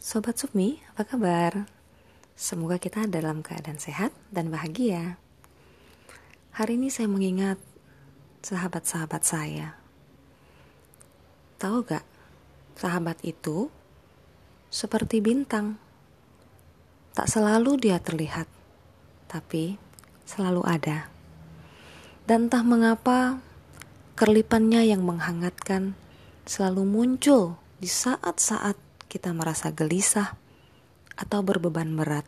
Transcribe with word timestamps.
Sobat 0.00 0.40
Sukmi, 0.40 0.80
apa 0.96 1.04
kabar? 1.04 1.68
Semoga 2.32 2.80
kita 2.80 3.04
dalam 3.04 3.44
keadaan 3.44 3.76
sehat 3.76 4.16
dan 4.32 4.48
bahagia. 4.48 5.20
Hari 6.56 6.80
ini 6.80 6.88
saya 6.88 7.04
mengingat 7.04 7.60
sahabat-sahabat 8.40 9.20
saya. 9.20 9.76
Tahu 11.60 11.84
gak, 11.84 12.00
sahabat 12.80 13.20
itu 13.28 13.68
seperti 14.72 15.20
bintang. 15.20 15.76
Tak 17.12 17.28
selalu 17.28 17.76
dia 17.76 18.00
terlihat, 18.00 18.48
tapi 19.28 19.76
selalu 20.24 20.64
ada. 20.64 21.12
Dan 22.24 22.48
entah 22.48 22.64
mengapa, 22.64 23.36
kerlipannya 24.16 24.80
yang 24.80 25.04
menghangatkan 25.04 25.92
selalu 26.48 26.88
muncul 26.88 27.60
di 27.84 27.88
saat-saat 27.92 28.88
kita 29.10 29.34
merasa 29.34 29.74
gelisah 29.74 30.38
atau 31.18 31.42
berbeban 31.42 31.90
berat. 31.98 32.22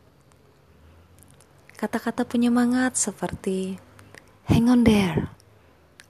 Kata-kata 1.79 2.27
penyemangat 2.27 2.99
seperti 2.99 3.79
hang 4.51 4.67
on 4.67 4.83
there 4.83 5.31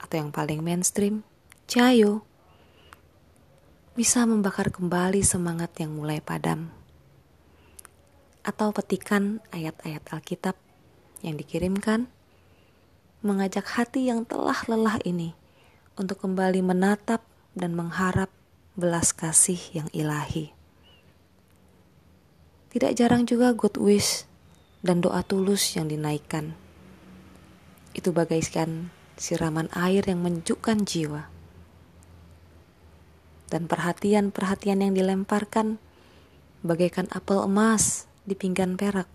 atau 0.00 0.16
yang 0.16 0.32
paling 0.32 0.64
mainstream, 0.64 1.20
cayo 1.68 2.24
bisa 3.92 4.24
membakar 4.24 4.72
kembali 4.72 5.20
semangat 5.20 5.76
yang 5.76 5.92
mulai 5.92 6.24
padam. 6.24 6.72
Atau 8.40 8.72
petikan 8.72 9.44
ayat-ayat 9.52 10.08
Alkitab 10.08 10.56
yang 11.20 11.36
dikirimkan 11.36 12.08
mengajak 13.22 13.68
hati 13.78 14.10
yang 14.10 14.26
telah 14.26 14.56
lelah 14.66 14.98
ini 15.06 15.36
untuk 15.94 16.24
kembali 16.24 16.64
menatap 16.64 17.22
dan 17.54 17.76
mengharap 17.76 18.32
belas 18.74 19.12
kasih 19.12 19.60
yang 19.76 19.88
ilahi. 19.92 20.61
Tidak 22.72 22.96
jarang 22.96 23.28
juga 23.28 23.52
good 23.52 23.76
wish 23.76 24.24
dan 24.80 25.04
doa 25.04 25.20
tulus 25.20 25.76
yang 25.76 25.92
dinaikkan. 25.92 26.56
Itu 27.92 28.16
bagaikan 28.16 28.88
siraman 29.20 29.68
air 29.76 30.08
yang 30.08 30.24
menyejukkan 30.24 30.88
jiwa. 30.88 31.28
Dan 33.52 33.68
perhatian-perhatian 33.68 34.88
yang 34.88 34.96
dilemparkan 34.96 35.76
bagaikan 36.64 37.12
apel 37.12 37.44
emas 37.44 38.08
di 38.24 38.32
pinggan 38.32 38.80
perak. 38.80 39.06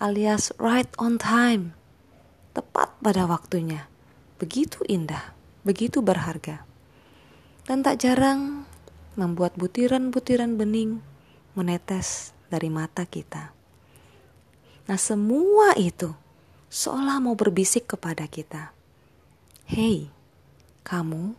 Alias 0.00 0.56
right 0.56 0.88
on 0.96 1.20
time. 1.20 1.76
Tepat 2.56 2.96
pada 3.04 3.28
waktunya. 3.28 3.92
Begitu 4.40 4.80
indah, 4.88 5.36
begitu 5.68 6.00
berharga. 6.00 6.64
Dan 7.68 7.84
tak 7.84 8.00
jarang 8.00 8.64
membuat 9.20 9.52
butiran-butiran 9.60 10.56
bening 10.56 11.11
menetes 11.52 12.32
dari 12.48 12.68
mata 12.68 13.04
kita. 13.04 13.52
Nah, 14.88 14.98
semua 14.98 15.76
itu 15.78 16.12
seolah 16.72 17.22
mau 17.22 17.36
berbisik 17.36 17.96
kepada 17.96 18.28
kita, 18.28 18.72
"Hei, 19.68 20.10
kamu 20.84 21.36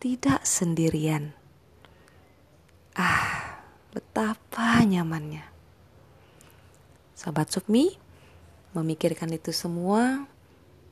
tidak 0.00 0.44
sendirian." 0.44 1.36
Ah, 2.96 3.60
betapa 3.92 4.80
nyamannya. 4.84 5.44
Sahabat 7.16 7.52
Sukmi, 7.52 7.96
memikirkan 8.76 9.32
itu 9.32 9.52
semua 9.52 10.28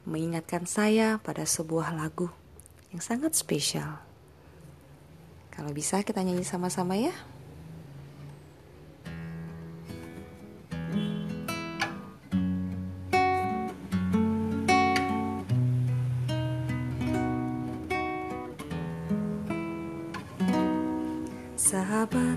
mengingatkan 0.05 0.69
saya 0.69 1.21
pada 1.21 1.45
sebuah 1.49 1.93
lagu 1.97 2.29
yang 2.93 3.01
sangat 3.01 3.33
spesial. 3.37 4.01
Kalau 5.53 5.73
bisa 5.73 6.01
kita 6.05 6.21
nyanyi 6.21 6.45
sama-sama 6.45 6.97
ya. 6.97 7.13
Sahabat 21.65 22.37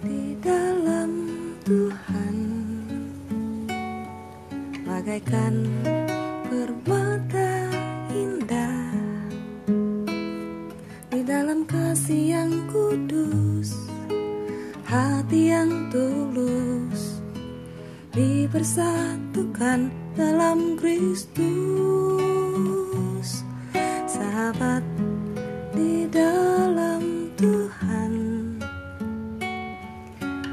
di 0.00 0.32
dalam 0.40 1.36
Tuhan. 1.68 2.36
Bagaikan 4.88 5.68
permata 6.48 7.68
indah 8.08 8.88
Di 11.12 11.20
dalam 11.20 11.68
kasih 11.68 12.40
yang 12.40 12.52
kudus 12.72 13.76
Hati 14.88 15.52
yang 15.52 15.92
tulus 15.92 17.20
Dipersatukan 18.16 19.92
dalam 20.16 20.80
Kristus 20.80 22.21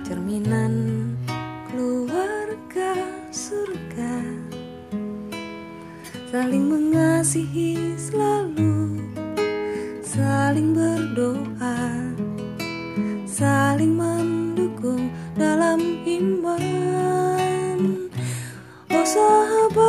cerminan 0.09 1.13
keluarga 1.69 2.97
surga. 3.29 4.25
Saling 6.33 6.65
mengasihi 6.65 7.93
selalu. 7.93 9.05
Saling 10.01 10.73
berdoa. 10.73 11.77
Saling 13.29 13.93
mendukung 13.93 15.13
dalam 15.37 15.77
iman. 16.01 17.81
Oh 18.89 19.05
sahabatku 19.05 19.88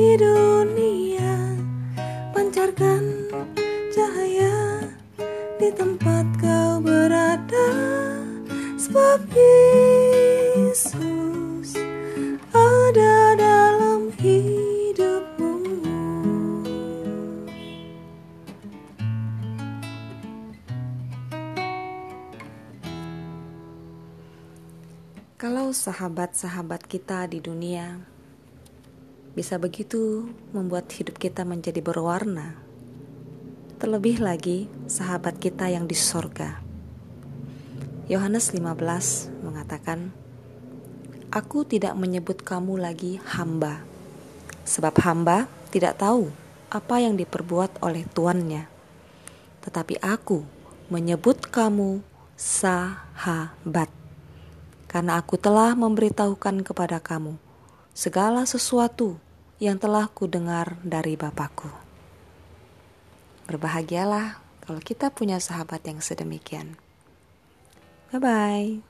bagi 0.00 0.16
dunia 0.16 1.60
pancarkan 2.32 3.04
cahaya 3.92 4.80
di 5.60 5.68
tempat 5.76 6.24
kau 6.40 6.80
berada. 6.80 7.68
Sebab 8.80 9.28
Yesus 10.56 11.76
ada 12.56 13.36
dalam 13.36 14.08
hidupmu. 14.16 15.52
Kalau 25.36 25.76
sahabat-sahabat 25.76 26.88
kita 26.88 27.28
di 27.28 27.44
dunia 27.44 28.00
bisa 29.40 29.56
begitu 29.56 30.28
membuat 30.52 30.92
hidup 30.92 31.16
kita 31.16 31.48
menjadi 31.48 31.80
berwarna, 31.80 32.60
terlebih 33.80 34.20
lagi 34.20 34.68
sahabat 34.84 35.40
kita 35.40 35.64
yang 35.72 35.88
di 35.88 35.96
sorga. 35.96 36.60
Yohanes 38.04 38.52
15 38.52 39.32
mengatakan, 39.40 40.12
Aku 41.32 41.64
tidak 41.64 41.96
menyebut 41.96 42.44
kamu 42.44 42.84
lagi 42.84 43.16
hamba, 43.32 43.80
sebab 44.68 44.92
hamba 45.08 45.48
tidak 45.72 45.96
tahu 45.96 46.28
apa 46.68 47.00
yang 47.00 47.16
diperbuat 47.16 47.80
oleh 47.80 48.04
tuannya. 48.12 48.68
Tetapi 49.64 50.04
aku 50.04 50.44
menyebut 50.92 51.48
kamu 51.48 52.04
sahabat 52.36 53.88
karena 54.84 55.16
aku 55.16 55.40
telah 55.40 55.72
memberitahukan 55.72 56.60
kepada 56.60 57.00
kamu 57.00 57.40
segala 57.96 58.44
sesuatu 58.44 59.16
yang 59.60 59.76
telah 59.76 60.08
kudengar 60.08 60.80
dari 60.80 61.20
Bapakku. 61.20 61.68
Berbahagialah 63.44 64.40
kalau 64.64 64.80
kita 64.80 65.12
punya 65.12 65.36
sahabat 65.36 65.84
yang 65.84 66.00
sedemikian. 66.00 66.80
Bye 68.08 68.18
bye. 68.18 68.89